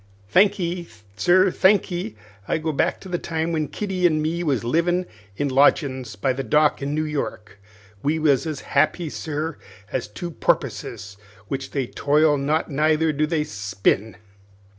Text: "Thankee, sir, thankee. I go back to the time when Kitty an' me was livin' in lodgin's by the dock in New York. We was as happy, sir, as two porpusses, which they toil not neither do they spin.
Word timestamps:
"Thankee, 0.29 0.87
sir, 1.15 1.51
thankee. 1.51 2.15
I 2.47 2.57
go 2.57 2.71
back 2.71 2.99
to 3.01 3.07
the 3.07 3.19
time 3.19 3.51
when 3.51 3.67
Kitty 3.67 4.07
an' 4.07 4.19
me 4.19 4.41
was 4.41 4.63
livin' 4.63 5.05
in 5.37 5.47
lodgin's 5.49 6.15
by 6.15 6.33
the 6.33 6.41
dock 6.41 6.81
in 6.81 6.95
New 6.95 7.03
York. 7.05 7.59
We 8.01 8.17
was 8.17 8.47
as 8.47 8.61
happy, 8.61 9.11
sir, 9.11 9.57
as 9.91 10.07
two 10.07 10.31
porpusses, 10.31 11.17
which 11.49 11.69
they 11.69 11.85
toil 11.85 12.35
not 12.37 12.67
neither 12.71 13.13
do 13.13 13.27
they 13.27 13.43
spin. 13.43 14.15